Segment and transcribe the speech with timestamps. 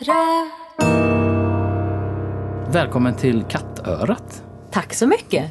[0.00, 0.50] Rä.
[2.72, 4.42] Välkommen till Kattörat.
[4.70, 5.50] Tack så mycket.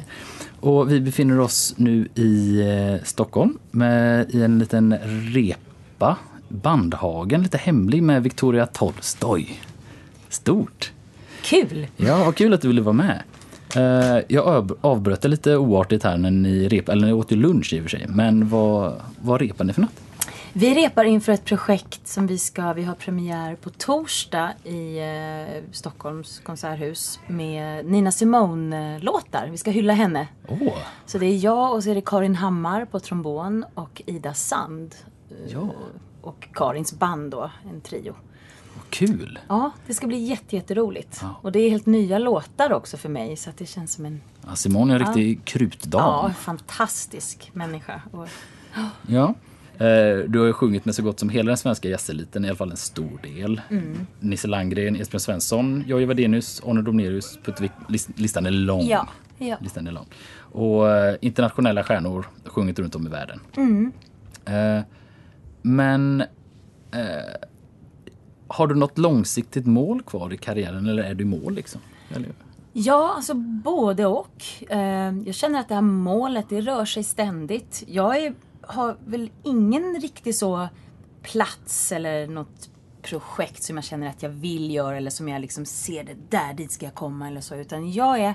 [0.60, 4.94] Och vi befinner oss nu i eh, Stockholm med, i en liten
[5.34, 6.16] repa,
[6.48, 9.60] Bandhagen, lite hemlig med Victoria Tolstoj.
[10.28, 10.92] Stort!
[11.42, 11.86] Kul.
[11.96, 13.22] Ja, vad kul att du ville vara med.
[13.76, 17.36] Eh, jag av- avbröt det lite oartigt här när ni rep, eller ni åt ju
[17.36, 18.06] lunch i och för sig.
[18.08, 20.00] Men vad, vad repar ni för något?
[20.52, 25.72] Vi repar inför ett projekt som vi ska, vi har premiär på torsdag i eh,
[25.72, 29.48] Stockholms konserthus med Nina Simone-låtar.
[29.50, 30.28] Vi ska hylla henne.
[30.48, 34.34] Åh, Så det är jag och så är det Karin Hammar på trombon och Ida
[34.34, 34.94] Sand.
[35.30, 35.68] eh, ja,
[36.22, 38.14] Och Karins band då, en trio.
[38.76, 39.38] vad kul!
[39.48, 41.18] Ja, det ska bli jätte, jätteroligt.
[41.22, 41.34] Ja.
[41.42, 44.20] Och det är helt nya låtar också för mig så att det känns som en
[44.46, 46.00] Ja, Simone är en riktig krutdam.
[46.00, 48.02] ja, fantastisk människa.
[48.12, 48.28] Och,
[49.06, 49.34] Ja.
[49.80, 52.56] Eh, Du har ju sjungit med så gott som hela den svenska jazzeliten, i alla
[52.56, 53.60] fall en stor del.
[53.70, 54.06] Mm.
[54.20, 57.38] Nisse Landgren, Esbjörn Svensson, Jojje Wadenius, Arne Domnerius.
[57.88, 58.82] Lis- Listan är lång.
[58.86, 59.56] ja, ja.
[59.60, 60.06] Listan är lång.
[60.52, 63.40] Och eh, internationella stjärnor sjungit runt om i världen.
[63.56, 63.92] Mm.
[64.44, 64.82] Eh,
[65.62, 66.20] men
[66.92, 67.46] eh,
[68.48, 71.80] har du något långsiktigt mål kvar i karriären eller är du i mål liksom?
[72.16, 72.28] Eller?
[72.72, 73.34] Ja, alltså
[73.64, 74.42] både och.
[74.68, 77.84] Eh, Jag känner att det här målet, det rör sig ständigt.
[77.88, 78.34] Jag är,
[78.72, 80.68] har väl ingen riktig så
[81.22, 82.70] plats eller något
[83.02, 86.54] projekt som jag känner att jag vill göra eller som jag liksom ser det där,
[86.54, 87.54] dit ska jag komma eller så.
[87.54, 88.34] Utan jag är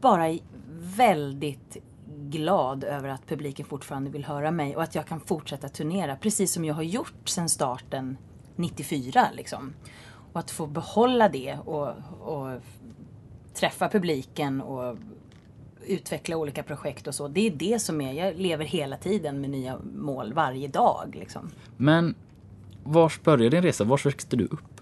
[0.00, 0.38] bara
[0.96, 6.16] väldigt glad över att publiken fortfarande vill höra mig och att jag kan fortsätta turnera
[6.16, 8.16] precis som jag har gjort sedan starten
[8.56, 9.74] 94 liksom.
[10.32, 11.88] Och att få behålla det och,
[12.20, 12.60] och
[13.54, 14.98] träffa publiken och
[15.86, 17.28] utveckla olika projekt och så.
[17.28, 21.50] Det är det som är, jag lever hela tiden med nya mål varje dag liksom.
[21.76, 22.14] Men
[22.84, 23.84] vars började din resa?
[23.84, 24.80] Vars växte du upp?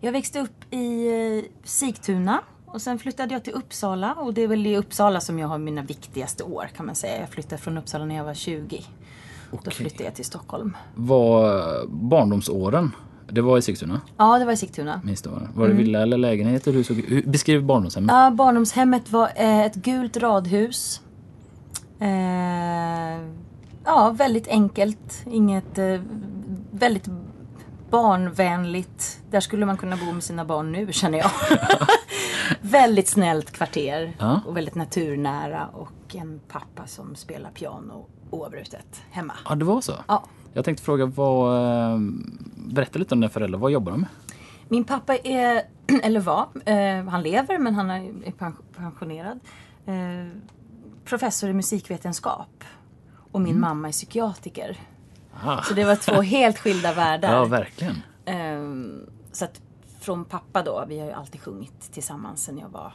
[0.00, 4.48] Jag växte upp i eh, Sigtuna och sen flyttade jag till Uppsala och det är
[4.48, 7.20] väl i Uppsala som jag har mina viktigaste år kan man säga.
[7.20, 8.84] Jag flyttade från Uppsala när jag var 20.
[9.50, 9.72] Då Okej.
[9.72, 10.76] flyttade jag till Stockholm.
[10.94, 12.90] Var barndomsåren,
[13.32, 14.00] det var i Sigtuna?
[14.16, 15.00] Ja, det var i Sigtuna.
[15.04, 15.30] Minns du?
[15.54, 16.66] Var det villa eller lägenhet?
[16.66, 18.12] Hur såg, beskriv barndomshemmet.
[18.12, 21.00] Ja, barndomshemmet var eh, ett gult radhus.
[22.00, 23.20] Eh,
[23.84, 25.24] ja, väldigt enkelt.
[25.30, 25.78] Inget...
[25.78, 26.00] Eh,
[26.70, 27.08] väldigt
[27.90, 29.20] barnvänligt.
[29.30, 31.30] Där skulle man kunna bo med sina barn nu känner jag.
[32.60, 34.16] väldigt snällt kvarter.
[34.18, 34.40] Ja.
[34.46, 35.66] Och väldigt naturnära.
[35.72, 39.34] Och en pappa som spelar piano oavbrutet hemma.
[39.48, 39.92] Ja, det var så?
[40.08, 40.24] Ja.
[40.54, 42.00] Jag tänkte fråga, vad,
[42.72, 43.58] berätta lite om dina föräldrar.
[43.58, 44.10] Vad jobbar de med?
[44.68, 45.62] Min pappa är,
[46.02, 49.40] eller var, eh, han lever men han är är pen- pensionerad.
[49.86, 50.28] Eh,
[51.04, 52.64] professor i musikvetenskap.
[53.32, 54.80] Och min mamma är psykiatriker.
[55.44, 55.62] Ah.
[55.62, 57.32] Så det var två helt skilda världar.
[57.32, 57.96] Ja, verkligen.
[58.24, 59.60] Ehm, så att
[60.00, 62.92] från pappa då, vi har ju alltid sjungit tillsammans sen jag var,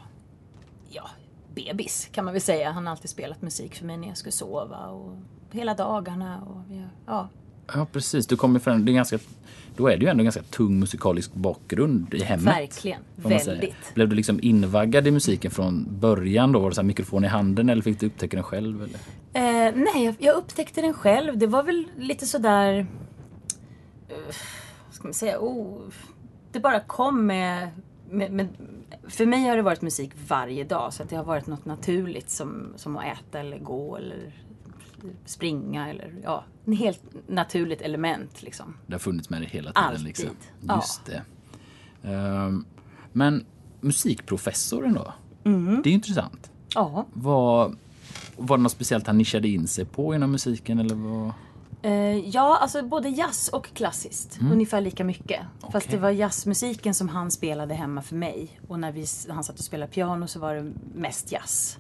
[0.90, 1.10] ja,
[1.56, 2.72] bebis kan man väl säga.
[2.72, 5.18] Han har alltid spelat musik för mig när jag skulle sova och
[5.52, 6.42] hela dagarna.
[6.42, 6.62] Och
[7.06, 7.28] ja.
[7.74, 8.28] Ja, precis.
[8.28, 9.20] Du kommer från, det är ganska,
[9.76, 12.48] då är det ju ändå en ganska tung musikalisk bakgrund i hemmet.
[12.48, 13.02] Verkligen.
[13.16, 13.94] Väldigt.
[13.94, 16.60] Blev du liksom invaggad i musiken från början då?
[16.60, 18.84] Var det så mikrofon i handen eller fick du upptäcka den själv?
[18.84, 19.00] Eller?
[19.68, 21.38] Eh, nej, jag, jag upptäckte den själv.
[21.38, 22.80] Det var väl lite sådär...
[22.80, 24.18] Uh,
[24.86, 25.40] vad ska man säga?
[25.40, 25.82] Oh,
[26.52, 27.70] det bara kom med,
[28.10, 28.48] med, med...
[29.08, 30.94] För mig har det varit musik varje dag.
[30.94, 34.34] Så att det har varit något naturligt som, som att äta eller gå eller
[35.26, 35.90] springa.
[35.90, 38.78] Eller, ja, en helt naturligt element liksom.
[38.88, 39.84] Det har funnits med dig hela tiden.
[39.90, 40.06] Alltid.
[40.06, 40.30] Liksom.
[40.62, 40.76] Ja.
[40.76, 41.24] Just det.
[42.04, 42.66] Ehm,
[43.14, 43.46] men
[43.82, 45.14] musikprofessorn då?
[45.44, 45.82] Mm.
[45.84, 46.52] Det är intressant.
[46.76, 47.06] Ja.
[47.14, 47.76] Var,
[48.38, 50.80] var det något speciellt han nischade in sig på inom musiken?
[50.80, 51.32] Eller vad?
[51.82, 54.40] Eh, ja, alltså både jazz och klassiskt.
[54.52, 55.42] Ungefär lika mycket.
[55.60, 55.88] Fast Okej.
[55.92, 58.60] det var jazzmusiken som han spelade hemma för mig.
[58.68, 61.78] Och när vi, han satt och spelade piano så var det mest jazz.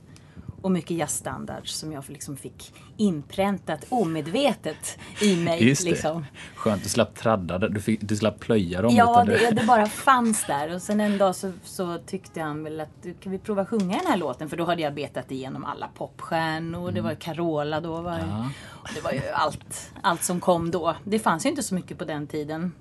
[0.67, 5.63] Och mycket jazzstandard som jag liksom fick inpräntat omedvetet i mig.
[5.63, 5.89] Just det.
[5.89, 6.25] liksom.
[6.55, 7.69] Skönt, du slapp tradda det.
[7.69, 8.95] Du, fick, du slapp plöja dem.
[8.95, 10.73] Ja, det, det bara fanns där.
[10.75, 13.97] Och sen en dag så, så tyckte han väl att du, kan vi prova sjunga
[13.97, 14.49] den här låten?
[14.49, 16.91] För då hade jag betat igenom alla popstjärnor.
[16.91, 18.01] Det var Carola då.
[18.01, 18.29] Var, Mm.
[18.29, 18.49] Ja.
[18.95, 20.95] det var ju allt, allt som kom då.
[21.03, 22.71] Det fanns ju inte så mycket på den tiden.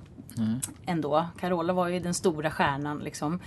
[0.86, 1.26] Ändå.
[1.40, 3.40] Carola var ju den stora stjärnan liksom.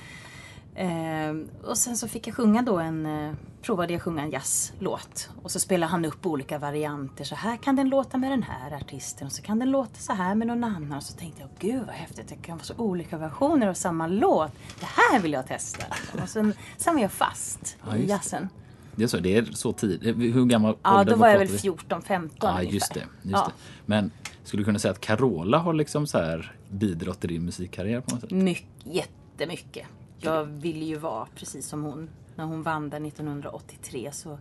[0.75, 5.29] Eh, och sen så fick jag sjunga då en, eh, provade jag sjunga en jazzlåt.
[5.43, 7.23] Och så spelade han upp olika varianter.
[7.23, 10.13] Så här kan den låta med den här artisten och så kan den låta så
[10.13, 10.93] här med någon annan.
[10.97, 14.07] Och så tänkte jag, gud vad häftigt, det kan vara så olika versioner av samma
[14.07, 14.51] låt.
[14.79, 15.83] Det här vill jag testa.
[16.23, 18.49] Och sen, sen var jag fast Ja, i jazzen.
[18.95, 20.03] Det är så, det är så tid.
[20.03, 21.59] Hur gammal Ja, då var jag väl pratar vi?
[21.59, 22.73] 14, 15 Ja, ungefär.
[22.73, 22.99] just det.
[22.99, 23.45] Just Ja.
[23.45, 23.53] det.
[23.85, 24.11] Men
[24.43, 28.11] skulle du kunna säga att Carola har liksom så här bidragit till din musikkarriär på
[28.11, 28.31] något sätt?
[28.31, 29.87] Mycket, jättemycket.
[30.19, 32.09] Jag ville ju vara precis som hon.
[32.35, 34.39] När hon vann där 1983 så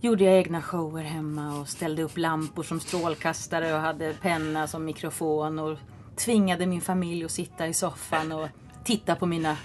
[0.00, 4.84] gjorde jag egna shower hemma och ställde upp lampor som strålkastare och hade penna som
[4.84, 5.78] mikrofon och
[6.16, 8.48] tvingade min familj att sitta i soffan och
[8.84, 9.56] titta på mina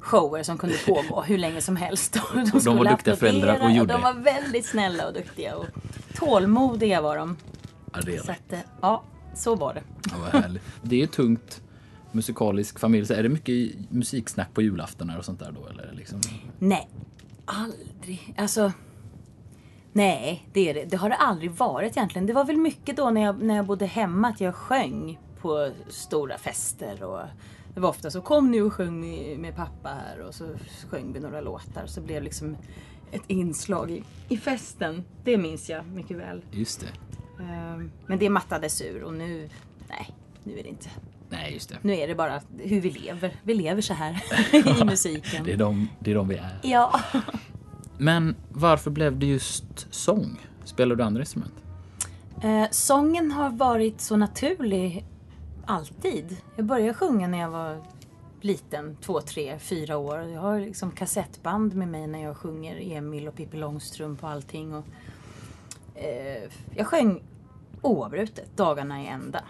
[0.00, 2.12] shower som kunde pågå hur länge som helst.
[2.52, 3.92] De, skulle var duktiga föräldrar och gjorde.
[3.92, 5.66] De var väldigt snälla och duktiga och
[6.14, 7.36] tålmodiga var de.
[7.92, 9.02] Ja, det är Så att, eh, ja,
[9.34, 9.82] så var det.
[10.10, 10.62] Ja, vad härligt.
[10.82, 11.62] Det är tungt
[12.14, 13.06] musikalisk familj.
[13.06, 15.68] Så är det mycket musiksnack på julaftonar och sånt där då?
[15.68, 16.20] Eller liksom?
[16.58, 16.88] Nej,
[17.44, 18.34] aldrig.
[18.38, 18.72] Alltså,
[19.92, 20.84] nej, det är det.
[20.84, 22.26] Det har det aldrig varit egentligen.
[22.26, 25.70] Det var väl mycket då när jag, när jag bodde hemma att jag sjöng på
[25.88, 27.02] stora fester.
[27.02, 27.20] Och
[27.74, 30.48] det var ofta så kom ni och sjöng med, med pappa här och så
[30.90, 31.86] sjöng vi några låtar.
[31.86, 32.56] Så blev liksom
[33.12, 35.04] ett inslag i, i festen.
[35.24, 36.42] Det minns jag mycket väl.
[36.50, 36.86] Just det.
[37.44, 39.48] Ehm, Men det mattades ur och nu,
[39.88, 40.14] nej,
[40.44, 40.88] nu är det inte.
[41.32, 41.76] Nej, just det.
[41.82, 43.36] Nu är det bara hur vi lever.
[43.42, 44.22] Vi lever så här
[44.80, 45.44] i musiken.
[45.44, 46.58] Det är de, det är de vi är.
[46.62, 47.00] Ja.
[47.98, 50.40] Men varför blev det just sång?
[50.64, 51.54] Spelar du andra instrument?
[52.42, 55.04] Eh, sången har varit så naturlig
[55.66, 56.36] alltid.
[56.56, 57.82] Jag började sjunga när jag var
[58.40, 60.18] liten, två, tre, fyra år.
[60.18, 64.74] Jag har liksom kassettband med mig när jag sjunger Emil och Pippi Långstrump och allting.
[64.74, 64.84] Och,
[65.94, 67.22] eh, jag sjöng
[67.82, 69.44] oavbrutet, dagarna i ända.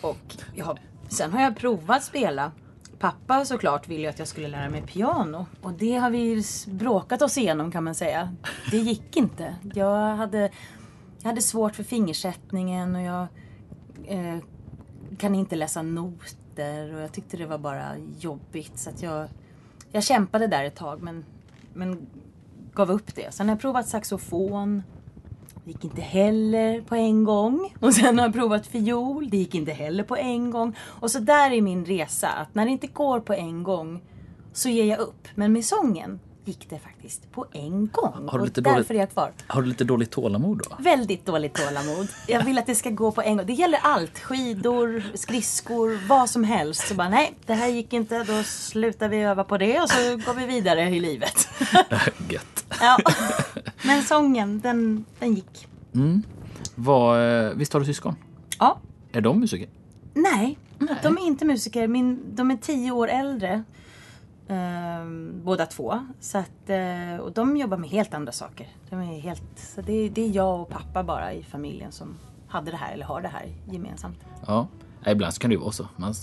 [0.00, 0.78] Och jag har,
[1.08, 2.52] sen har jag provat spela.
[2.98, 5.46] Pappa såklart ville ju att jag skulle lära mig piano.
[5.62, 8.34] Och det har vi bråkat oss igenom kan man säga.
[8.70, 9.56] Det gick inte.
[9.74, 10.50] Jag hade,
[11.22, 13.26] jag hade svårt för fingersättningen och jag
[14.06, 14.38] eh,
[15.18, 18.78] kan inte läsa noter och jag tyckte det var bara jobbigt.
[18.78, 19.28] Så att jag,
[19.92, 21.24] jag kämpade där ett tag men,
[21.74, 22.06] men
[22.74, 23.34] gav upp det.
[23.34, 24.82] Sen har jag provat saxofon.
[25.68, 27.74] Det gick inte heller på en gång.
[27.80, 29.28] Och sen har jag provat fiol.
[29.30, 30.76] Det gick inte heller på en gång.
[30.80, 32.28] Och så där är min resa.
[32.28, 34.02] Att när det inte går på en gång
[34.52, 35.28] så ger jag upp.
[35.34, 38.12] Men med sången gick det faktiskt på en gång.
[38.28, 39.32] Har du och lite därför dåligt- är jag kvar.
[39.46, 40.76] Har du lite dåligt tålamod då?
[40.82, 42.08] Väldigt dåligt tålamod.
[42.26, 43.46] Jag vill att det ska gå på en gång.
[43.46, 44.18] Det gäller allt.
[44.18, 46.88] Skidor, skridskor, vad som helst.
[46.88, 48.24] Så bara, nej, det här gick inte.
[48.24, 51.48] Då slutar vi öva på det och så går vi vidare i livet.
[52.30, 52.64] Gött.
[52.80, 52.98] Ja.
[53.82, 55.66] Men sången, den, den gick.
[56.74, 58.16] Vad, eh, visst har du syskon?
[58.58, 58.78] Ja.
[59.12, 59.68] Är de musiker?
[60.14, 60.58] Nej,
[61.02, 61.88] de är inte musiker.
[61.88, 63.62] Min, de är tio år äldre.
[64.48, 66.06] Ehm, båda två.
[66.20, 68.68] Så att, eh, och de jobbar med helt andra saker.
[68.90, 72.16] De är helt, så det, är- det är jag och pappa bara i familjen som
[72.48, 74.18] hade det här, eller har det här gemensamt.
[74.46, 74.66] Ja.
[75.06, 75.86] Ibland så kan det ju vara så.
[75.96, 76.14] Man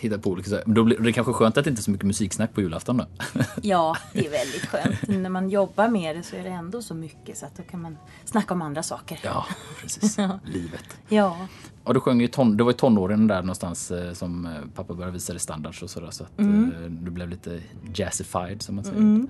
[0.00, 0.64] hittar på olika saker.
[0.72, 3.04] Då blir det kanske skönt att det inte är så mycket musiksnack på julafton då.
[3.62, 5.22] Ja, det är väldigt skönt.
[5.22, 7.82] När man jobbar med det så är det ändå så mycket så att då kan
[7.82, 9.20] man snacka om andra saker.
[9.24, 9.46] ja,
[9.82, 10.16] precis.
[10.44, 10.84] Livet.
[11.08, 11.36] Ja.
[11.84, 14.94] Och du sjöng ju ton, det var i tonåren där någonstans eh, som eh, pappa
[14.94, 16.72] började visa dig standards och sådär så att Mm.
[16.84, 17.60] eh, du blev lite
[17.94, 19.26] jazzified som man säger.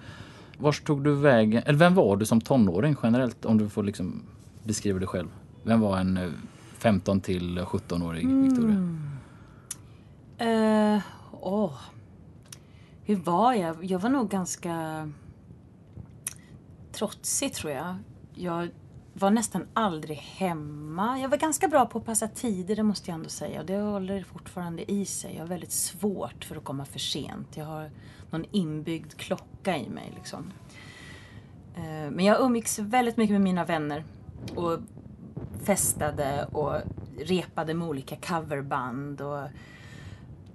[0.59, 4.23] Vars tog du vägen, eller vem var du som tonåring generellt om du får liksom
[4.65, 5.29] beskriva dig själv?
[5.63, 6.29] Vem var en eh,
[6.79, 9.01] 15 till 17-årig Mm.
[10.41, 10.95] Victoria?
[10.95, 11.03] Eh.
[13.05, 13.85] Hur var jag?
[13.85, 15.09] Jag var nog ganska
[16.93, 17.97] trotsig tror jag.
[18.35, 18.69] Jag
[19.13, 21.21] var nästan aldrig hemma.
[21.21, 23.61] Jag var ganska bra på att passa tider, det måste jag ändå säga.
[23.61, 25.35] Och det håller fortfarande i sig.
[25.35, 27.57] Jag har väldigt svårt för att komma för sent.
[27.57, 27.91] Jag har
[28.31, 30.53] någon inbyggd klocka i mig liksom.
[31.77, 34.05] Eh, men jag umgicks väldigt mycket med mina vänner.
[34.55, 34.79] Och
[35.63, 36.75] festade och
[37.19, 39.21] repade med olika coverband.
[39.21, 39.49] Och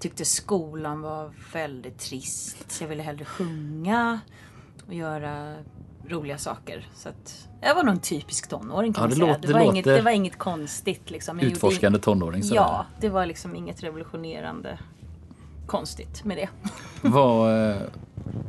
[0.10, 2.72] tyckte skolan var väldigt trist.
[2.72, 4.20] Så jag ville hellre sjunga
[4.88, 5.56] och göra
[6.08, 6.90] roliga saker.
[6.96, 9.28] Så att jag var nog en typisk tonåring kan Ja, man det säga.
[9.28, 11.38] låter- det, det var inget, låter- det var inget konstigt liksom.
[11.38, 12.62] Jag gjorde Utforskande tonåring sådär.
[12.62, 14.80] Ja, det var liksom inget revolutionerande
[15.68, 16.50] konstigt med det.
[17.10, 17.82] Var, eh,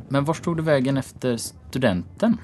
[0.09, 2.37] men vart tog du vägen efter studenten?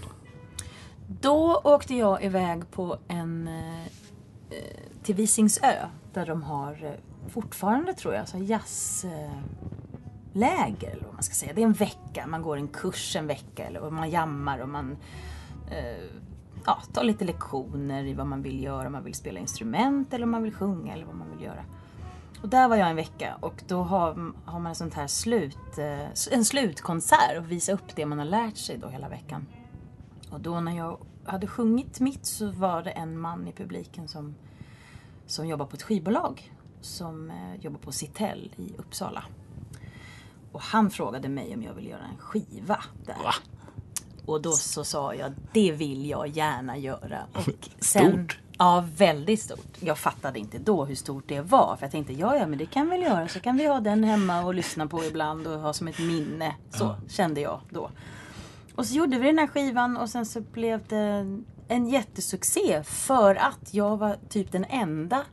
[1.21, 3.83] Då åkte jag iväg på en eh,
[4.49, 4.57] eh,
[5.03, 5.73] till Visingsö
[6.13, 6.97] där de har
[7.29, 9.11] fortfarande tror jag så jazzläger
[10.91, 11.53] eller vad man ska säga.
[11.53, 14.69] Det är en vecka, man går en kurs en vecka eller och man jammar och
[14.69, 14.97] man
[15.71, 16.03] eh,
[16.65, 20.23] ja, tar lite lektioner i vad man vill göra, om man vill spela instrument eller
[20.23, 21.65] om man vill sjunga eller vad man vill göra.
[22.41, 25.77] Och där var jag en vecka och då har, har man en sånt här slut,
[25.77, 29.47] eh, en slutkonsert och visa upp det man har lärt sig då hela veckan.
[30.31, 34.35] Och då när jag hade sjungit mitt så var det en man i publiken som,
[35.25, 36.51] som jobbar på ett skivbolag.
[36.83, 39.23] Som eh, jobbar på Citell i Uppsala.
[40.51, 43.23] Och han frågade mig om jag ville göra en skiva där.
[43.23, 43.33] Va?
[44.25, 47.19] Och då så sa jag, det vill jag gärna göra.
[47.33, 48.39] Och Stort.
[48.57, 49.77] Ja, väldigt stort.
[49.79, 51.75] Jag fattade inte då hur stort det var.
[51.75, 53.27] För jag tänkte, ja ja men det kan vi väl göra.
[53.27, 56.55] Så kan vi ha den hemma och lyssna på ibland och ha som ett minne.
[56.69, 57.89] Så kände jag då.
[58.75, 62.83] Och så gjorde vi den här skivan och sen så blev det en jättesuccé.
[62.83, 65.25] För att jag var typ den enda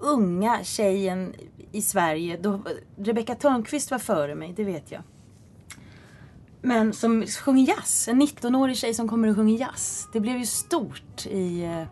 [0.00, 1.34] unga tjejen
[1.72, 2.36] i Sverige.
[2.36, 2.60] Då,
[2.96, 5.02] Rebecca Törnqvist var före mig, det vet jag.
[6.62, 8.08] Men som sjunger jazz.
[8.08, 10.08] En 19-årig tjej som kommer och sjunger jazz.
[10.12, 11.82] Det blev ju stort i eh,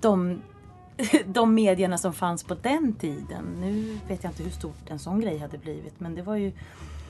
[0.00, 0.40] de,
[1.26, 3.44] de medierna som fanns på den tiden.
[3.60, 6.00] Nu vet jag inte hur stort en sån grej hade blivit.
[6.00, 6.52] Men det var ju...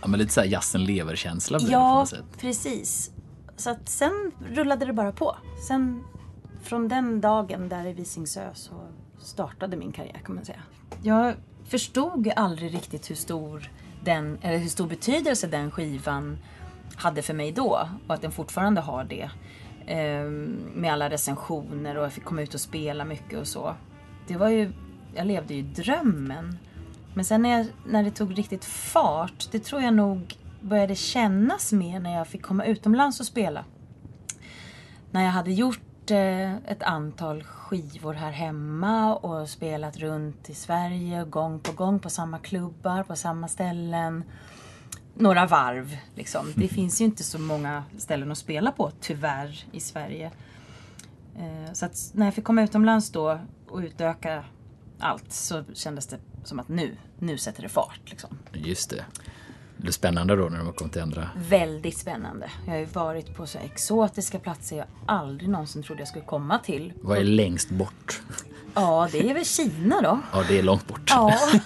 [0.01, 2.25] Ja, men lite såhär jazzen lever-känsla blir det på Ja, något sätt.
[2.39, 3.11] precis.
[3.57, 5.37] Så att sen rullade det bara på.
[5.69, 6.05] Sen
[6.63, 8.73] från den dagen där i Visingsö så
[9.21, 10.63] startade min karriär kan man säga.
[11.03, 11.35] Jag
[11.65, 13.71] förstod aldrig riktigt hur stor,
[14.05, 16.39] den, eller hur stor betydelse den skivan
[16.97, 19.31] hade för mig då och att den fortfarande har det.
[19.87, 23.75] Ehm, med alla recensioner och jag fick komma ut och spela mycket och så.
[24.27, 24.73] Det var ju,
[25.15, 26.59] jag levde ju drömmen.
[27.15, 31.73] Men sen när, jag, när det tog riktigt fart, det tror jag nog började kännas
[31.73, 33.65] mer när jag fick komma utomlands och spela.
[35.11, 41.25] När jag hade gjort eh, ett antal skivor här hemma och spelat runt i Sverige
[41.25, 44.25] gång på gång på samma klubbar, på samma ställen.
[45.15, 46.53] Några varv liksom.
[46.57, 50.31] Det finns ju inte så många ställen att spela på tyvärr i Sverige.
[51.39, 53.39] Eh, Så att när jag fick komma utomlands då
[53.69, 54.45] och utöka
[54.99, 58.01] allt så kändes det som att nu, nu sätter det fart.
[58.05, 58.39] Liksom.
[58.53, 59.05] Just det.
[59.79, 61.31] Det blir spännande då när de har kommit till andra.
[61.37, 62.51] Väldigt spännande.
[62.67, 66.59] Jag har ju varit på så exotiska platser jag aldrig någonsin trodde jag skulle komma
[66.59, 66.93] till.
[67.03, 68.23] Vad är längst bort?
[68.75, 70.21] Ja, det är väl Kina då.
[70.33, 71.01] Ja, det är långt bort.
[71.07, 71.39] Ja.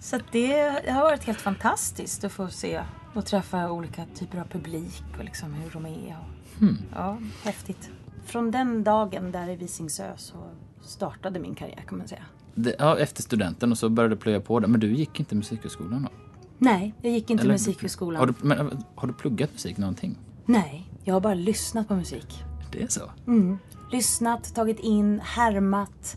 [0.00, 0.52] så att det
[0.88, 2.82] har varit helt fantastiskt att få se
[3.14, 6.16] och träffa olika typer av publik och liksom hur de är.
[6.20, 6.64] Och,
[6.94, 7.90] Ja, häftigt.
[8.26, 10.50] Från den dagen där i Visingsö så
[10.82, 12.22] startade min karriär kan man säga.
[12.54, 14.66] Det, ja, efter studenten och så började du plöja på det.
[14.66, 16.27] Men du gick inte musikhögskolan då?
[16.58, 18.20] Nej, jag gick inte Eller- musikhögskolan.
[18.20, 20.18] Har du, men, har du pluggat musik någonting?
[20.44, 22.44] Nej, jag har bara lyssnat på musik.
[22.72, 23.00] Det är så?
[23.26, 23.58] Mm.
[23.92, 26.16] Lyssnat, tagit in, härmat,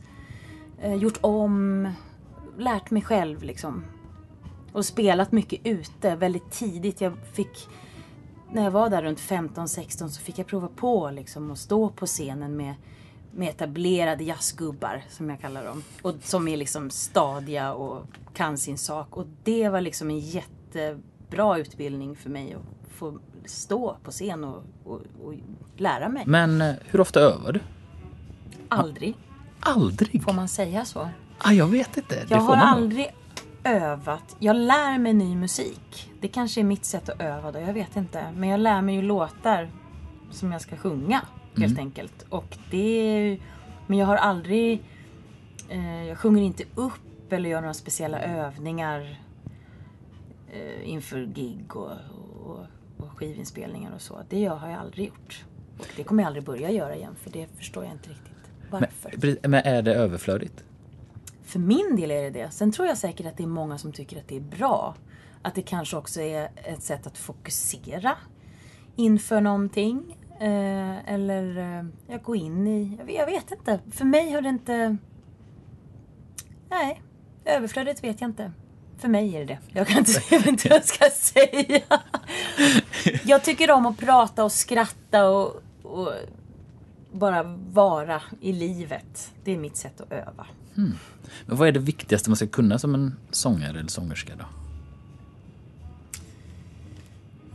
[0.82, 1.90] eh, gjort om,
[2.58, 3.84] lärt mig själv liksom.
[4.72, 7.02] Och spelat mycket ute väldigt tidigt.
[7.02, 7.68] Jag fick,
[8.52, 12.06] när jag var där runt 15-16 så fick jag prova på liksom att stå på
[12.06, 12.74] scenen med,
[13.32, 15.84] med etablerade jazzgubbar som jag kallar dem.
[16.02, 19.18] Och som är liksom stadiga och kan sin sak.
[19.18, 24.64] Och det var liksom en jättebra utbildning för mig att få stå på scen och,
[24.84, 25.34] och, och
[25.78, 26.24] lära mig.
[26.26, 27.60] Men eh, hur ofta övar du?
[28.70, 29.16] Aldrig.
[29.60, 30.24] Aldrig?
[30.24, 31.10] Får man säga så?
[31.38, 32.16] Ah, jag vet inte.
[32.16, 33.10] Det Jag har aldrig
[33.64, 34.36] övat.
[34.40, 36.12] Jag lär mig ny musik.
[36.22, 38.32] Det kanske är mitt sätt att öva då, jag vet inte.
[38.36, 39.70] Men jag lär mig ju låtar
[40.32, 41.22] som jag ska sjunga
[41.58, 42.26] helt enkelt.
[42.30, 43.38] Och det
[43.88, 44.84] Men jag har aldrig...
[45.70, 49.20] Eh, jag sjunger inte upp eller gör några speciella övningar
[50.54, 51.92] eh, inför gig och,
[52.46, 52.60] och,
[52.98, 54.22] och skivinspelningar och så.
[54.30, 55.46] Det har jag aldrig gjort.
[55.80, 58.32] Och det kommer jag aldrig börja göra igen för det förstår jag inte riktigt
[58.72, 59.14] varför.
[59.22, 60.64] Men, men är det överflödigt?
[61.44, 62.52] För min del är det det.
[62.52, 64.96] Sen tror jag säkert att det är många som tycker att det är bra.
[65.42, 68.18] Att det kanske också är ett sätt att fokusera
[68.96, 70.18] inför någonting.
[70.42, 72.96] Eh, eller eh, jag går in i...
[72.98, 73.80] Jag vet, jag vet inte.
[73.92, 74.98] För mig har det inte...
[76.70, 77.02] Nej,
[77.46, 78.52] överflödet vet jag inte.
[78.98, 79.60] För mig är det det.
[79.68, 81.82] Jag kan inte inte vad jag ska säga.
[83.24, 86.14] Jag tycker om att prata och skratta och, och
[87.12, 89.32] bara vara i livet.
[89.44, 90.48] Det är mitt sätt att öva.
[91.46, 94.46] Men vad är det viktigaste man ska kunna som en sångare eller sångerska då?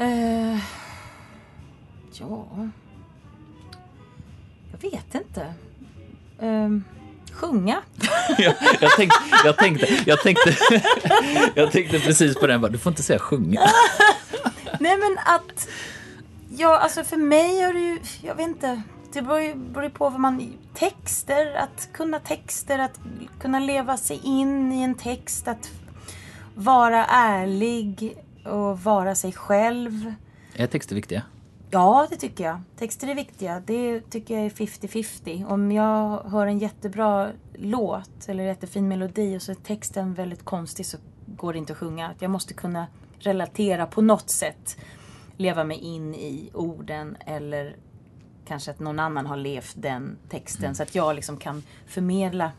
[0.05, 0.59] Eh,
[2.21, 2.69] ja...
[4.73, 5.55] Jag vet inte.
[6.39, 6.69] Eh,
[7.33, 7.83] sjunga.
[8.39, 10.55] jag, jag, tänkte, jag, tänkte, jag, tänkte,
[11.55, 12.61] jag tänkte precis på den.
[12.61, 13.61] bara, Du får inte säga sjunga.
[14.81, 15.69] Nej men att...
[16.57, 18.01] Ja, alltså för mig är det ju...
[18.23, 18.83] Jag vet inte.
[19.13, 20.53] Det beror ju beror på vad man...
[20.75, 23.01] Texter, att kunna texter, att
[23.41, 25.71] kunna leva sig in i en text, att
[26.55, 30.15] vara ärlig och vara sig själv.
[30.55, 31.23] Är texter viktiga?
[31.77, 32.61] Ja, det tycker jag.
[32.77, 33.63] Texter är viktiga.
[33.67, 35.47] Det tycker jag är 50-50.
[35.47, 40.87] Om jag hör en jättebra låt eller jättefin melodi och så är texten väldigt konstig
[40.87, 42.15] så går det inte att sjunga.
[42.19, 42.87] Jag måste kunna
[43.19, 44.77] relatera på något sätt.
[45.37, 47.77] Leva mig in i orden eller
[48.47, 52.53] kanske att någon annan har levt den texten så att jag liksom kan förmedla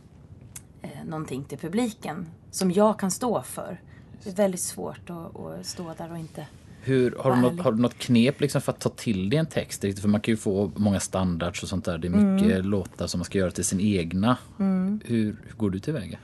[0.82, 3.82] eh, någonting till publiken som jag kan stå för.
[4.24, 6.48] Det är väldigt svårt att, att stå där och inte
[6.88, 9.46] Hur, har, du något, har du något knep liksom för att ta till dig en
[9.46, 9.82] text?
[9.82, 11.98] För man kan ju få många standards och sånt där.
[11.98, 12.66] Det är mycket Mm.
[12.66, 14.38] låtar som man ska göra till sin egna.
[14.58, 16.18] Hur, hur går du tillväga?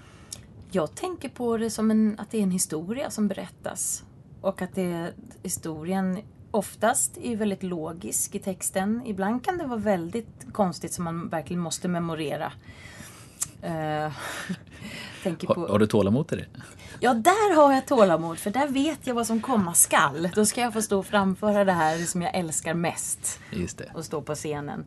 [0.72, 4.04] Jag tänker på det som en, att det är en historia som berättas.
[4.42, 6.20] Och att det, historien
[6.52, 9.02] oftast är väldigt logisk i texten.
[9.06, 12.52] Ibland kan det vara väldigt konstigt som man verkligen måste memorera.
[13.62, 14.12] Eh,
[15.24, 16.46] tänker Har, på, har du tålamod till det?
[17.00, 20.30] Ja, där har jag tålamod för där vet jag vad som komma skall.
[20.36, 23.40] Då ska jag få stå och framföra det här som jag älskar mest.
[23.52, 23.92] Just det.
[23.94, 24.86] Och stå på scenen.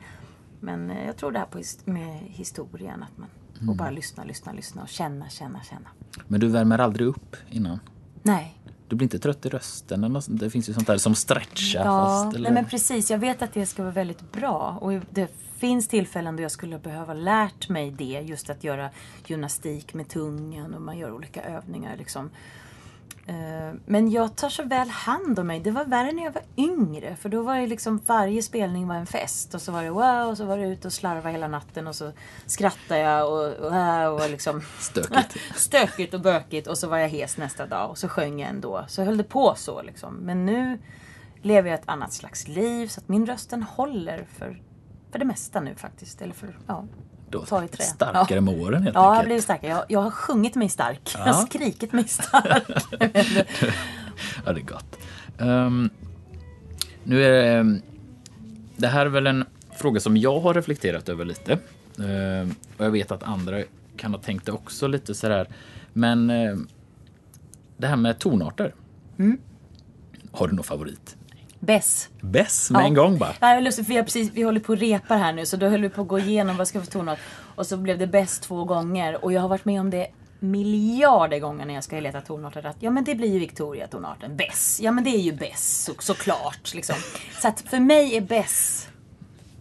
[0.61, 3.03] Men eh, jag tror det här på, his- med historien.
[3.03, 3.29] Att man
[3.69, 5.89] och bara lyssna, lyssna, lyssna och känna, känna, känna.
[6.29, 7.81] Men du värmer aldrig upp innan?
[8.23, 8.59] Nej.
[8.89, 10.05] Du blir inte trött i rösten?
[10.05, 10.41] Eller något sånt?
[10.41, 12.37] det finns ju sånt där som stretchar Ja, fast.
[12.37, 12.51] Eller?
[12.51, 13.11] nej men precis.
[13.11, 14.79] Jag vet att det ska vara väldigt bra.
[14.81, 18.21] Och det finns tillfällen då jag skulle behöva lärt mig det.
[18.25, 18.91] Just att göra
[19.27, 21.97] gymnastik med tungan och man gör olika övningar.
[21.97, 22.31] Liksom.
[23.29, 25.61] Eh, Men jag tar så väl hand om mig.
[25.61, 27.17] Det var värre när jag var yngre.
[27.17, 29.55] För då var det liksom varje spelning var en fest.
[29.55, 31.87] Och så var det wow och så var det ut och slarva hela natten.
[31.87, 32.13] Och så
[32.47, 35.37] skrattade jag och, och, och liksom Stökigt.
[35.55, 38.85] stökigt och bökigt och så var jag hes nästa dag och så sjöng jag ändå.
[38.89, 40.15] Så höll det på så liksom.
[40.15, 40.79] Men nu
[41.43, 44.63] lever jag ett annat slags liv så att min rösten håller för,
[45.11, 46.23] för det mesta nu faktiskt.
[46.23, 46.85] Eller för, ja,
[47.31, 47.85] Då, ta i trä.
[47.85, 48.41] starkare ja.
[48.41, 49.27] med åren helt Ja, jag har enkelt.
[49.29, 49.71] blivit starkare.
[49.71, 51.11] Jag, jag har sjungit mig stark.
[51.15, 51.33] Jag Ja.
[51.33, 52.65] har skrikit mig stark.
[54.45, 54.99] Ja, det är gott.
[55.39, 55.91] Ehm,
[57.05, 57.49] nu är det...
[57.53, 57.81] ehm,
[58.77, 59.45] Det här är väl en
[59.77, 61.59] fråga som jag har reflekterat över lite.
[61.99, 63.63] Ehm, och jag vet att andra
[63.97, 65.49] kan ha tänkt det också lite sådär.
[65.93, 66.69] Men ehm,
[67.77, 68.75] det här med tonarter.
[69.19, 69.39] Mm.
[70.33, 71.17] Har du någon favorit?
[71.67, 72.09] Bess.
[72.21, 73.35] Bäst med en gång bara.
[73.41, 75.57] Ja, jag är lustig, för vi, precis, vi håller på och repar här nu så
[75.57, 77.19] då höll vi på att gå igenom vad ska vi tonart.
[77.55, 79.25] Och så blev det bäst två gånger.
[79.25, 80.07] Och jag har varit med om det
[80.41, 82.67] miljarder gånger när jag ska leta tonarter.
[82.67, 84.37] Att, ja men det blir ju Victoria-tonarten.
[84.37, 84.81] Bess.
[84.83, 86.75] Ja men det är ju bäss så, såklart.
[86.75, 86.97] Liksom.
[87.43, 88.89] Så att för mig är bäss,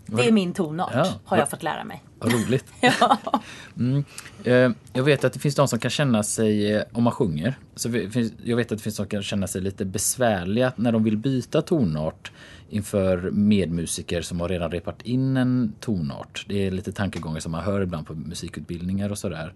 [0.06, 0.92] det är min tonart.
[0.94, 1.08] Ja.
[1.26, 2.04] Har jag fått lära mig.
[2.20, 2.66] Vad roligt.
[2.82, 3.18] Ja.
[3.78, 4.04] Mm.
[4.44, 7.56] Eh, Jag vet att det finns de som kan känna sig, eh, om man sjunger,
[7.76, 10.92] så finns- jag vet att det finns de som kan känna sig lite besvärliga när
[10.92, 12.32] de vill byta tonart
[12.70, 16.46] inför medmusiker som har redan repat in en tonart.
[16.50, 19.54] Det är lite tankegångar som man hör ibland på musikutbildningar och sådär.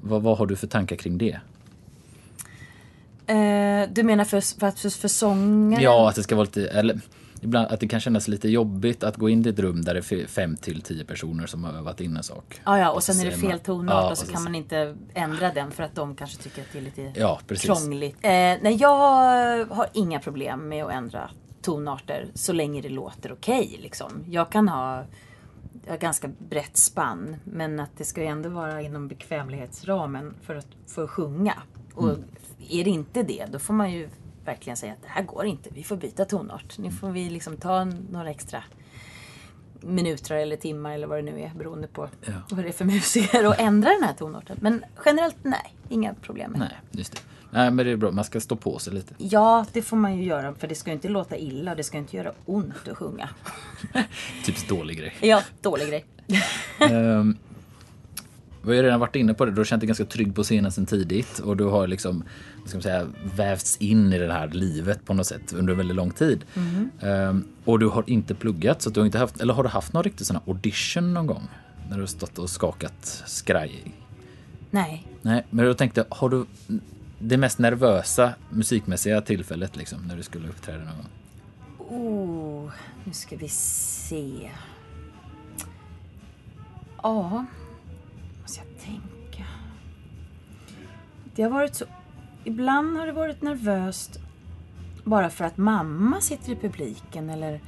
[0.00, 1.40] Vad, vad har du för tankar kring det?
[3.26, 5.82] Eh, du menar för, för, för, för sångaren?
[5.82, 7.00] Ja, att det ska vara lite, eller
[7.40, 10.12] ibland att det kan kännas lite jobbigt att gå in i ett rum där det
[10.12, 12.60] är fem till tio personer som har övat in en sak.
[12.64, 14.54] Ja, ja, och så sen är det fel tonart Ja, och så och kan man
[14.54, 17.66] inte ändra den för att de kanske tycker att det är lite Ja, precis.
[17.66, 18.16] krångligt.
[18.20, 21.30] Eh, nej, jag har inga problem med att ändra
[21.62, 23.78] tonarter så länge det låter okej.
[23.82, 24.12] liksom.
[24.28, 25.04] Jag kan ha
[25.86, 30.54] jag har ganska brett spann men att det ska ju ändå vara inom bekvämlighetsramen för
[30.56, 31.54] att få sjunga.
[31.94, 32.24] Och Mm.
[32.68, 34.08] är det inte det då får man ju
[34.48, 35.70] verkligen säga att det här går inte.
[35.74, 36.78] Vi får byta tonart.
[36.78, 38.62] Nu får vi liksom ta några extra
[39.80, 42.32] minuter eller timmar eller vad det nu är beroende på Ja.
[42.50, 44.58] vad det är för musiker och ändra den här tonarten.
[44.60, 46.60] Men generellt nej, inga problem med.
[46.60, 47.20] Nej, just det.
[47.50, 48.10] Nej, men det är bra.
[48.10, 49.14] Man ska stå på sig lite.
[49.18, 51.84] Ja, det får man ju göra för det ska ju inte låta illa och det
[51.84, 53.28] ska inte göra ont att sjunga.
[54.44, 55.14] Typiskt dålig grej.
[55.20, 56.04] Ja, dålig grej.
[56.78, 57.36] Ehm,
[58.68, 59.50] vi har ju redan varit inne på det.
[59.50, 62.24] Du har känt dig ganska trygg på scenen sedan tidigt och du har liksom
[62.68, 66.10] ska man säga, vävts in i det här livet på något sätt under väldigt lång
[66.10, 66.44] tid.
[67.00, 69.92] Ehm, och du har inte pluggat, så du har inte haft, eller har du haft
[69.92, 71.48] någon riktig sån här audition någon gång?
[71.88, 73.94] När du har stått och skakat skraj?
[74.70, 75.06] Nej.
[75.22, 76.44] Nej, men jag tänkte, har du
[77.18, 81.08] det mest nervösa musikmässiga tillfället liksom när du skulle uppträda någon gång?
[81.88, 82.70] Oh,
[83.04, 84.50] nu ska vi se.
[87.02, 87.44] Ja,
[91.38, 91.84] Det har varit så...
[92.44, 94.18] Ibland har det varit nervöst
[95.04, 97.60] bara för att mamma sitter i publiken eller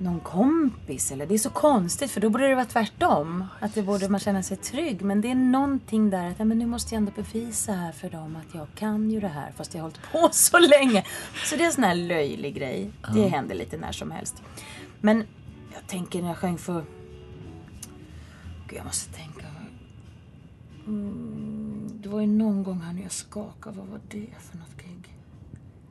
[0.00, 1.12] någon kompis.
[1.12, 3.44] Eller, det är så konstigt för då borde det vara tvärtom.
[3.60, 5.02] Att det borde man känna sig trygg.
[5.02, 8.10] Men det är någonting där att ja, men nu måste jag ändå bevisa här för
[8.10, 11.04] dem att jag kan ju det här fast jag har hållit på så länge.
[11.44, 12.90] Så det är en sån här löjlig grej.
[13.14, 14.42] Det händer lite när som helst.
[15.00, 15.24] Men
[15.72, 16.84] jag tänker när jag sjöng för...
[18.68, 19.46] Gud, jag måste tänka.
[20.86, 21.29] Mm,
[22.10, 23.78] var ju någon gång här när jag skakade.
[23.78, 25.16] Vad var det för något gig?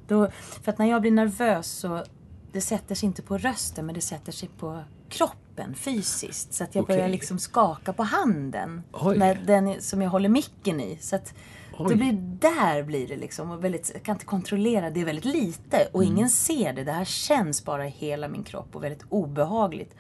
[0.08, 0.30] Då,
[0.64, 2.04] för att när jag blir nervös så
[2.52, 6.54] det sätter sig inte på rösten men det sätter sig på kroppen fysiskt.
[6.54, 6.96] Så att jag Okej.
[6.96, 8.84] börjar liksom skaka på handen.
[8.92, 9.18] Oj.
[9.18, 10.98] När den som jag håller micken i.
[11.02, 11.34] Så att
[11.78, 11.86] Oj.
[11.90, 13.52] det blir, där blir det liksom.
[13.52, 14.90] Och väldigt, jag kan inte kontrollera.
[14.90, 15.88] Det är väldigt lite.
[15.94, 16.16] Och Mm.
[16.16, 16.84] ingen ser det.
[16.84, 19.96] Det här känns bara i hela min kropp och väldigt obehagligt.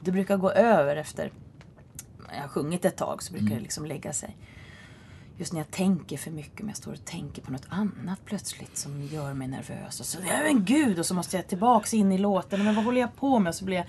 [0.00, 1.32] Det brukar gå över efter
[2.34, 3.58] jag har sjungit ett tag så brukar Mm.
[3.58, 4.36] det liksom lägga sig.
[5.40, 8.76] Just när jag tänker för mycket, om jag står och tänker på något annat plötsligt
[8.76, 10.00] som gör mig nervös.
[10.00, 12.64] Och så, ja men gud, och så måste jag tillbaks in i låten.
[12.64, 13.50] Men vad håller jag på med?
[13.50, 13.86] Och så blir jag...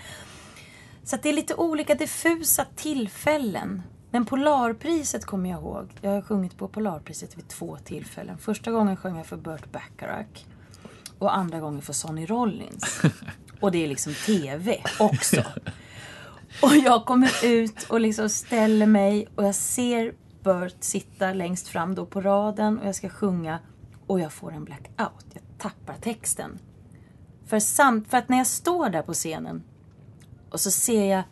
[1.04, 3.82] Så att det är lite olika diffusa tillfällen.
[4.12, 5.90] Men Polarpriset kommer jag ihåg.
[6.02, 8.38] Jag har sjungit på Polarpriset vid två tillfällen.
[8.38, 10.46] Första gången sjöng jag för Burt Bacharach.
[11.20, 13.02] Och andra gången för Sonny Rollins.
[13.60, 15.44] Och det är liksom TV också.
[16.62, 21.96] Och jag kommer ut och liksom ställer mig och jag ser Burt sitta längst fram
[21.96, 23.60] då på raden och jag ska sjunga
[24.08, 25.26] och jag får en blackout.
[25.34, 26.60] Jag tappar texten.
[27.48, 29.64] För, samt, för att när jag står där på scenen
[30.50, 31.24] och så ser jag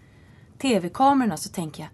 [0.58, 1.89] tv-kamerorna så tänker jag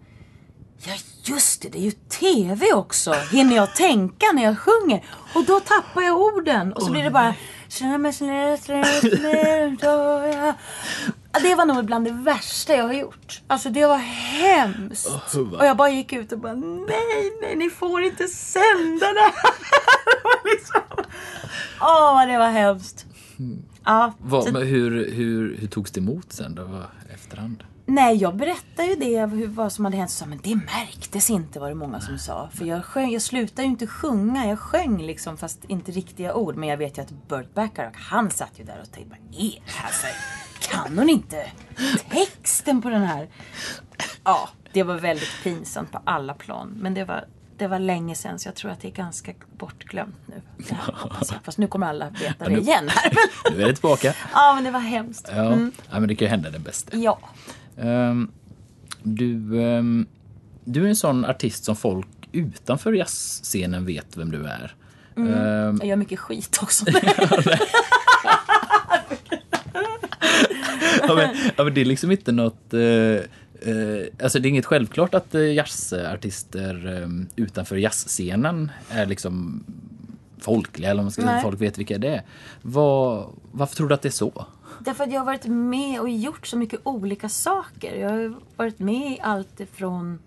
[0.78, 0.92] Ja
[1.24, 3.12] just det, det är ju TV också.
[3.12, 5.04] Hinner jag tänka när jag sjunger?
[5.34, 6.72] Och då tappar jag orden.
[6.72, 7.34] Och så blir det bara...
[11.42, 13.40] Det var nog bland det värsta jag har gjort.
[13.46, 15.08] Alltså det var hemskt.
[15.58, 19.54] Och jag bara gick ut och bara nej, nej, ni får inte sända det här.
[20.54, 20.80] liksom...
[21.80, 23.06] Åh, det var hemskt.
[23.84, 26.82] Ja, Vad, så- men hur, hur, hur togs det emot sen då,
[27.14, 27.64] efterhand?
[27.88, 30.10] Nej, jag berättade ju det, vad som hade hänt.
[30.10, 32.48] Så men det märktes inte var det många som sa.
[32.54, 34.46] För jag, sjöng, jag slutade ju inte sjunga.
[34.46, 36.56] Jag sjöng liksom, fast inte riktiga ord.
[36.56, 39.50] Men jag vet ju att Burt Bacharach, han satt ju där och tänkte, vad är
[39.50, 40.10] det här för...
[40.70, 41.46] Kan hon inte
[42.10, 43.28] texten på den här?
[44.24, 46.78] Ja, det var väldigt pinsamt på alla plan.
[46.80, 47.24] Men det var,
[47.56, 50.42] det var länge sedan, så jag tror att det är ganska bortglömt nu.
[50.56, 50.94] Det här,
[51.30, 51.40] jag.
[51.42, 53.12] Fast nu kommer alla veta det igen här.
[53.50, 54.14] Nu är det tillbaka.
[54.32, 55.28] Ja, men det var hemskt.
[55.32, 55.56] Ja,
[55.90, 56.96] ja men det kan ju hända den bästa.
[56.96, 57.18] Ja.
[57.78, 58.30] Ehm,
[59.02, 60.06] du, ehm,
[60.64, 64.74] du är en sån artist som folk utanför jazzscenen vet vem du är.
[65.16, 66.84] Ehm, Jag gör mycket skit också.
[71.08, 72.74] ja, men, ja, men det är liksom inte något...
[72.74, 73.22] eh, eh,
[74.22, 77.08] alltså det är inget självklart att uh, jazzartister eh,
[77.44, 79.64] utanför jazzscenen är liksom
[80.38, 82.22] folkliga, eller om man ska säga, folk vet vilka det är.
[82.62, 84.46] Vad, varför tror du att det är så?
[84.86, 87.96] Därför att jag har varit med och gjort så mycket olika saker.
[87.96, 90.18] Jag har varit med i allt ifrån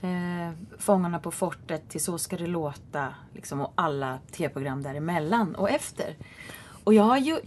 [0.00, 3.14] eh, Fångarna på fortet till Så ska det låta.
[3.34, 6.16] Liksom, och alla tv-program däremellan och efter.
[6.84, 7.38] Och jag har ju,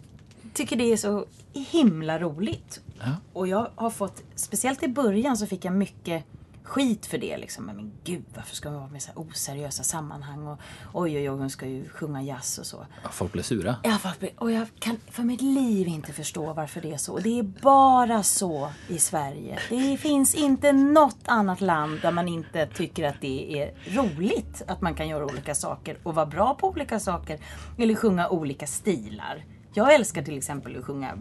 [0.53, 2.81] tycker det är så himla roligt.
[2.99, 3.15] Ja.
[3.33, 6.23] Och jag har fått, speciellt i början så fick jag mycket
[6.71, 7.37] skit för det.
[7.37, 7.65] Liksom.
[7.65, 10.47] Men gud, varför ska hon vara med så här oseriösa sammanhang?
[10.47, 10.59] Och
[10.93, 12.85] oj, oj, oj, hon ska ju sjunga jazz och så.
[13.03, 13.75] Ja, Folk blir sura.
[13.83, 17.13] Ja, varför- och jag kan för mitt liv inte förstå varför det är så.
[17.13, 19.59] Och det är bara så i Sverige.
[19.69, 24.81] Det finns inte något annat land där man inte tycker att det är roligt att
[24.81, 27.39] man kan göra olika saker och vara bra på olika saker.
[27.77, 29.45] Eller sjunga olika stilar.
[29.73, 31.17] Jag älskar till exempel att sjunga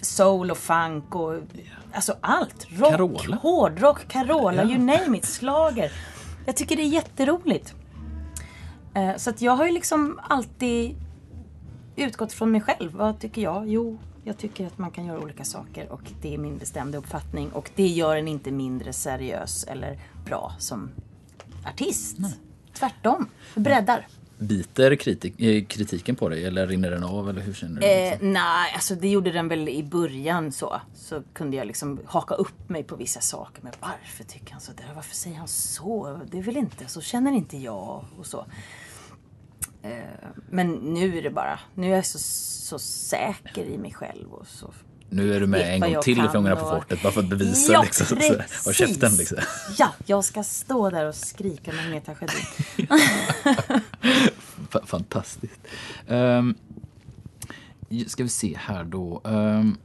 [0.00, 1.34] soul och funk och
[1.94, 2.66] alltså allt.
[2.70, 3.36] Rock, Carola.
[3.36, 5.92] hårdrock, Carola, you name it, slager.
[6.46, 7.74] Jag tycker det är jätteroligt.
[8.94, 10.96] Eh, Så att jag har ju liksom alltid
[11.96, 12.92] utgått från mig själv.
[12.92, 13.68] Vad tycker jag?
[13.68, 17.50] Jo, jag tycker att man kan göra olika saker och det är min bestämda uppfattning.
[17.52, 20.90] Och det gör en inte mindre seriös eller bra som
[21.66, 22.16] artist.
[22.72, 24.06] Tvärtom, det breddar.
[24.38, 27.86] Biter kritik, eh, kritiken på dig eller rinner den av eller hur känner du?
[27.86, 30.80] Eh, nej, alltså det gjorde den väl i början så.
[30.94, 33.62] Så kunde jag liksom haka upp mig på vissa saker.
[33.62, 34.94] Men varför tycker han så där?
[34.94, 36.20] Varför säger han så?
[36.30, 38.46] Det är väl inte, så känner inte jag och så.
[39.82, 44.32] Eh, men nu är det bara, nu är jag så, så säker i mig själv
[44.32, 44.74] och så.
[45.10, 47.72] Nu är du med en gång till i Fångarna på fortet bara för att bevisa
[47.72, 48.06] Ja, liksom.
[48.06, 48.66] Så, precis.
[48.66, 49.38] och käften liksom.
[49.78, 52.32] Ja, jag ska stå där och skrika med mer tragedi.
[54.70, 55.60] Fa- Fantastiskt.
[56.08, 56.54] Um,
[58.06, 59.20] ska vi se här då.
[59.24, 59.76] Ehm,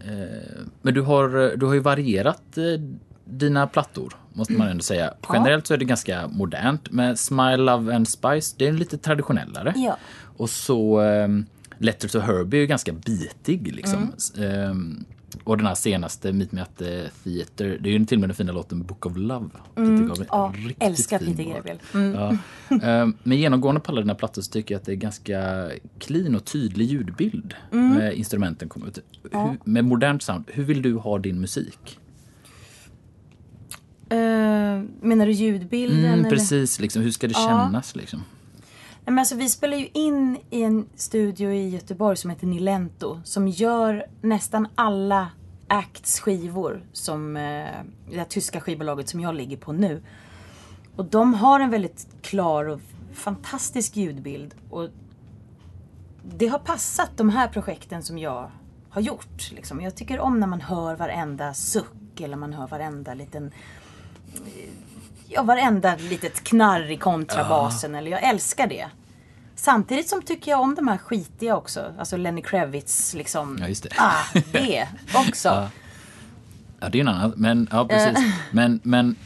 [0.00, 2.64] eh, men du har, du har ju varierat eh,
[3.24, 5.14] dina plattor, måste man ändå säga.
[5.32, 6.90] Generellt så är det ganska modernt.
[6.90, 9.72] Men Smile, Love and Spice, det är lite traditionellare.
[9.76, 9.96] Ja.
[10.36, 11.46] Och så um,
[11.84, 14.12] Letter to Herbie är ganska bitig liksom.
[14.38, 15.04] Ehm,
[15.44, 18.28] och den här senaste, Meet Me at the Theater, det är ju till och med
[18.28, 19.48] den fina låten Book of Love.
[19.76, 20.26] Gabriel.
[20.30, 21.44] Ja, älskar Peter.
[21.54, 21.78] Gabriel.
[21.94, 22.12] Mm.
[22.14, 22.36] Ja.
[22.82, 26.34] Ehm, Men genomgående på alla dina plattor så tycker jag att det är ganska clean
[26.34, 27.54] och tydlig ljudbild.
[27.72, 27.94] Mm.
[27.94, 28.98] När instrumenten kommer ut.
[29.32, 31.98] Hur, med modernt sound, hur vill du ha din musik?
[34.08, 34.16] Eh,
[35.02, 36.04] menar du ljudbilden?
[36.04, 36.30] Mm, eller?
[36.30, 37.46] precis, liksom, hur ska det Ja.
[37.48, 37.96] kännas?
[37.96, 38.22] Liksom?
[39.04, 43.20] Men alltså, vi spelar ju in i en studio i Göteborg som heter Nilento.
[43.24, 45.28] Som gör nästan alla
[45.68, 46.82] Acts skivor.
[46.92, 47.68] Som eh,
[48.10, 50.02] det här tyska skivbolaget som jag ligger på nu.
[50.96, 52.80] Och de har en väldigt klar och
[53.12, 54.54] fantastisk ljudbild.
[54.70, 54.88] Och
[56.22, 58.50] det har passat de här projekten som jag
[58.90, 59.52] har gjort.
[59.52, 59.80] Liksom.
[59.80, 63.52] Jag tycker om när man hör varenda suck eller man hör varenda liten
[64.34, 64.70] eh,
[65.34, 67.94] ja, varenda litet knarr i kontrabasen.
[67.94, 68.86] Eller jag älskar det.
[69.54, 71.94] Samtidigt som tycker jag om de här skitiga också.
[71.98, 73.58] Alltså Lenny Kravitz liksom.
[73.60, 73.90] Ja, just det.
[73.96, 74.88] Ah, det
[75.28, 75.48] också.
[75.48, 75.68] Ja.
[76.80, 77.32] Ja, det är en annan.
[77.36, 78.18] Men, ja, precis.
[78.18, 78.32] Eh.
[78.50, 79.16] Men, men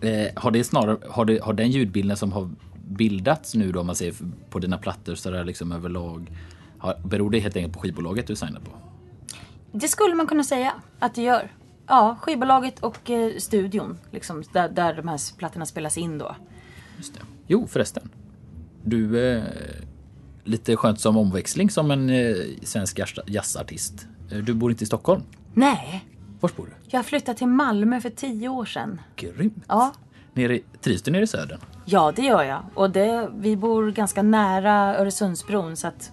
[0.00, 3.86] eh, har det snarare, har, det, har den ljudbilden som har bildats nu då, om
[3.86, 4.14] man ser
[4.50, 6.32] på dina plattor så där liksom överlag,
[6.78, 8.70] har, beror det helt enkelt på skivbolaget du signar på?
[9.72, 11.50] Det skulle man kunna säga att det gör.
[11.90, 13.98] Ja, skivbolaget och eh, studion.
[14.10, 16.36] Liksom, där, där de här plattorna spelas in då.
[16.96, 17.20] Just det.
[17.46, 18.10] Jo, förresten.
[18.84, 19.42] Du, eh,
[20.44, 24.06] lite skönt som omväxling som en eh, svensk jazz- jazzartist.
[24.32, 25.22] Eh, Du bor inte i Stockholm.
[25.54, 26.04] Nej,
[26.40, 26.72] Var bor du?
[26.96, 29.00] jag flyttade till Malmö för tio år sedan.
[29.16, 29.64] Grymt.
[29.68, 29.92] Ja,
[30.34, 31.58] Nere, trivs du nere i södern?
[31.84, 32.62] ja det gör jag.
[32.74, 36.12] Och det, vi bor ganska nära Öresundsbron så att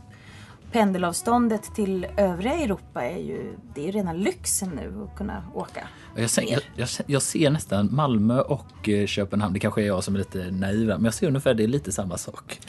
[0.71, 5.88] pendelavståndet till övriga Europa är ju, det är rena lyxen nu att kunna åka.
[6.15, 9.53] Jag ser, jag, jag, jag ser nästan Malmö och eh, Köpenhamn.
[9.53, 11.91] Det kanske är jag som är lite naiv, men jag ser ungefär det är lite
[11.91, 12.60] samma sak.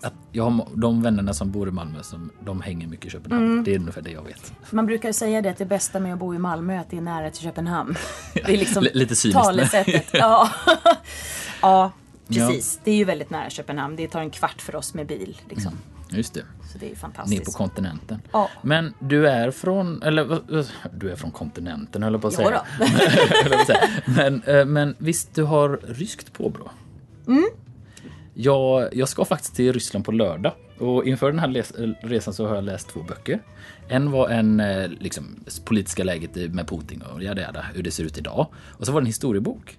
[0.00, 3.64] Att jag har de vännerna som bor i Malmö, som, de hänger mycket i Köpenhamn.
[3.64, 4.52] Det är ungefär det jag vet.
[4.70, 6.96] Man brukar säga det att det bästa med att bo i Malmö är att det
[6.96, 7.94] är nära till Köpenhamn.
[8.34, 10.06] Det är liksom lite cyniskt, talesättet.
[10.12, 10.50] Ja.
[11.62, 11.92] ja,
[12.28, 12.80] precis.
[12.84, 13.96] Det är ju väldigt nära Köpenhamn.
[13.96, 15.40] Det tar en kvart för oss med bil.
[15.48, 15.72] Liksom.
[16.10, 16.42] Just det.
[16.72, 17.44] Så det är ju Ner fantastiskt.
[17.44, 18.20] på kontinenten.
[18.32, 18.50] Ja.
[18.62, 20.40] Men du är från, eller
[20.98, 22.62] du är från kontinenten höll jag på att säga.
[24.06, 26.70] men, eh, men visst, du har ryskt påbrå?
[27.26, 27.44] Mm.
[28.34, 30.52] Jag, jag ska faktiskt till Ryssland på lördag.
[30.78, 33.42] Och inför den här les, resan så har jag läst två böcker.
[33.88, 38.04] En var en eh, liksom, politiska läget med Putin och jada, jada, hur det ser
[38.04, 38.46] ut idag.
[38.68, 39.78] Och så var det en historiebok.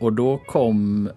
[0.00, 1.10] Och då kom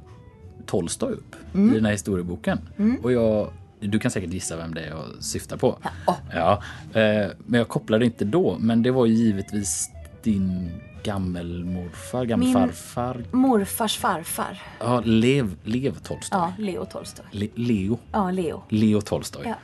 [0.66, 1.72] Tolstoj upp Mm.
[1.72, 2.60] i den här historieboken.
[3.04, 3.54] Och jag,
[3.88, 5.78] du kan säkert gissa vem det är jag syftar på.
[6.08, 6.16] åh.
[6.34, 8.58] Ja, eh, men jag kopplade inte då.
[8.60, 9.90] Men det var ju givetvis
[10.24, 10.72] din
[11.04, 13.24] gammelmorfar, gammelfarfar.
[13.32, 14.62] Morfars farfar.
[14.80, 16.40] Ja, Lev, Lev Tolstoj.
[16.40, 17.26] Ja, Leo Tolstoj.
[17.32, 18.00] Le, Leo.
[18.12, 18.64] Ja, Leo.
[18.70, 19.42] Leo Tolstoj.
[19.46, 19.56] Ja.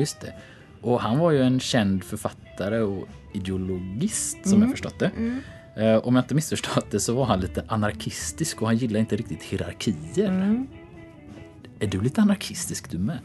[0.00, 0.32] Just det.
[0.80, 4.62] Och han var ju en känd författare och ideologist som Mm.
[4.62, 5.10] jag förstått det.
[5.76, 9.16] Eh, om jag inte missförstått det så var han lite anarkistisk och han gillade inte
[9.16, 10.28] riktigt hierarkier.
[10.28, 10.66] Mm.
[11.82, 13.18] Är du lite anarkistisk du med?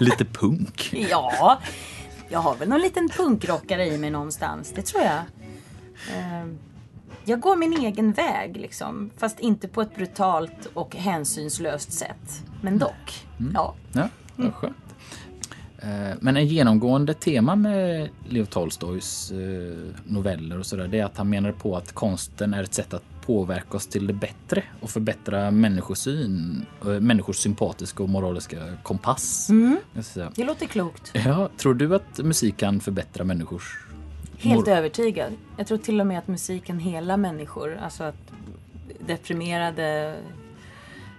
[0.00, 0.90] Lite, punk?
[1.10, 1.60] Ja,
[2.28, 4.72] jag har väl någon liten punkrockare i mig någonstans.
[4.76, 5.22] Det tror jag.
[6.16, 6.58] Ehm,
[7.24, 9.10] Jag går min egen väg liksom.
[9.16, 12.42] Fast inte på ett brutalt och hänsynslöst sätt.
[12.62, 13.26] Men dock.
[13.54, 13.74] Ja.
[13.92, 14.76] Ja, vad skönt.
[15.78, 21.16] Eh, Men en genomgående tema med Leo Tolstojs eh, noveller och sådär, det är att
[21.16, 24.90] han menar på att konsten är ett sätt att påverka oss till det bättre och
[24.90, 29.50] förbättra människosyn, eh, människors sympatiska och moraliska kompass.
[30.02, 30.32] Säga.
[30.34, 31.10] Det låter klokt.
[31.14, 33.78] Ja, tror du att musik kan förbättra människors
[34.38, 35.32] Helt övertygad.
[35.56, 38.16] Jag tror till och med att musiken hela människor, alltså att
[39.06, 40.16] deprimerade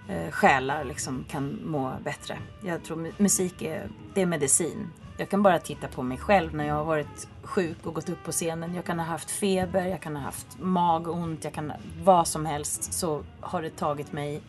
[0.08, 2.38] eh, själar liksom kan må bättre.
[2.64, 4.88] Jag tror mu- musik är, det är medicin.
[5.22, 8.24] Jag kan bara titta på mig själv när jag har varit sjuk och gått upp
[8.24, 8.74] på scenen.
[8.74, 11.72] Jag kan ha haft feber, jag kan ha haft magont, jag kan
[12.04, 12.92] vad som helst.
[12.92, 14.40] Så har det tagit mig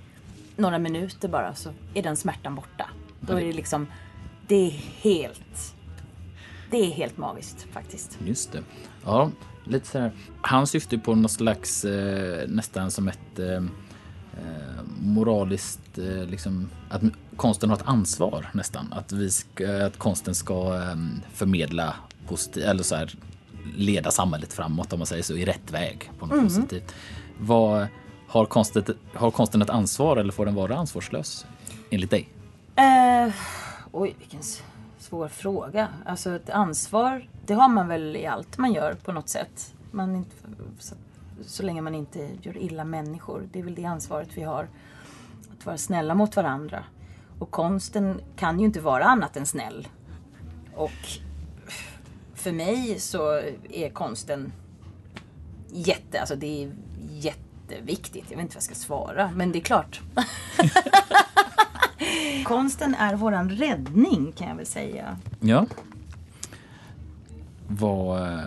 [0.55, 2.89] några minuter bara så är den smärtan borta.
[3.19, 3.87] Då är det liksom,
[4.47, 5.75] det är helt,
[6.71, 8.17] det är helt magiskt faktiskt.
[8.25, 8.63] Just det.
[9.05, 9.31] Ja,
[9.63, 10.11] lite så här.
[10.41, 13.63] Han syftar på något slags eh, nästan som ett eh, eh,
[14.99, 17.01] moraliskt, liksom att
[17.37, 18.93] konsten har ett ansvar nästan.
[18.93, 20.95] Att, vi ska, att konsten ska eh,
[21.33, 21.95] förmedla
[22.27, 23.15] positivt, eller så här
[23.75, 26.95] leda samhället framåt om man säger så, i rätt väg på något positivt.
[27.39, 27.87] Vad,
[28.27, 31.45] har, konsten, har konsten ett ansvar eller får den vara ansvarslös
[31.89, 32.29] enligt dig?
[32.75, 33.33] Eh,
[33.91, 34.41] oj, vilken
[34.99, 35.87] svår fråga.
[36.05, 39.73] Alltså ett ansvar, det har man väl i allt man gör på något sätt.
[39.91, 40.35] Man inte,
[40.79, 40.95] så,
[41.45, 43.43] så länge man inte gör illa människor.
[43.51, 44.67] Det är väl det ansvaret vi har.
[45.57, 46.83] Att vara snälla mot varandra.
[47.43, 49.87] Och konsten kan ju inte vara annat än snäll.
[50.75, 50.91] Och
[52.33, 54.51] för mig så är konsten
[55.71, 56.71] jätte, alltså det är
[57.09, 58.25] jätteviktigt.
[58.29, 60.01] Jag vet inte vad jag ska svara, men det är klart.
[62.45, 65.17] Konsten är våran räddning kan jag väl säga.
[65.39, 65.65] Ja.
[67.67, 68.21] Vad...
[68.21, 68.39] Eh,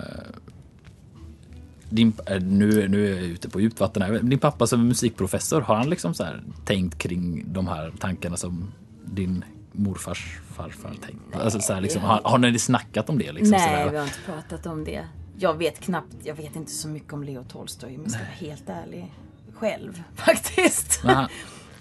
[1.89, 4.21] din, eh, nu, nu är jag ute på djupt vatten här.
[4.23, 8.37] Din pappa som är musikprofessor, har han liksom så här tänkt kring de här tankarna
[8.37, 8.73] som
[9.07, 11.38] din morfars farfar tänkte?
[11.38, 13.33] Alltså så här liksom, har, har ni snackat om det?
[13.33, 15.05] Liksom, Nej, vi har inte pratat om det.
[15.38, 18.29] Jag vet knappt, jag vet inte så mycket om Leo Tolstoj om jag ska vara
[18.29, 19.12] helt ärlig.
[19.55, 21.01] Själv faktiskt.
[21.05, 21.29] Men han,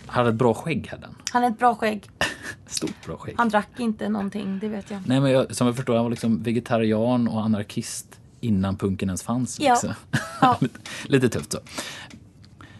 [0.06, 1.16] han hade ett bra skägg hade han.
[1.32, 2.10] Han har ett bra skägg.
[2.68, 3.36] Stort bra skägg.
[3.38, 5.02] Han drack inte någonting, det vet jag.
[5.06, 9.24] Nej men jag, som jag förstår, han var liksom vegetarian och anarkist innan punken ens
[9.24, 9.60] fanns.
[9.60, 9.74] Ja.
[9.74, 9.94] Liksom.
[10.42, 10.58] Ja.
[10.62, 11.60] lite, lite tufft så.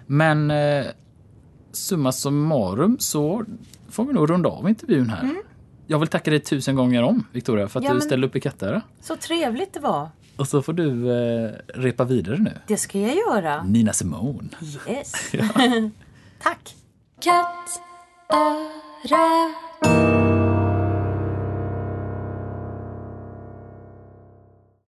[0.06, 0.86] Men eh,
[1.72, 3.46] summa summarum så
[3.90, 5.36] får vi nog runda av intervjun här.
[5.88, 7.96] Jag vill tacka dig tusen gånger om, Victoria, för att Mm.
[7.98, 8.82] Ja, du ställde upp i Kattare.
[9.02, 10.10] Så trevligt det var.
[10.38, 12.52] Och så får du eh, repa vidare nu.
[12.68, 13.64] Det ska jag göra.
[13.64, 14.50] Nina Simone.
[14.90, 15.14] Yes.
[16.44, 16.76] Tack.
[17.22, 17.82] Katt,
[18.30, 19.54] öra,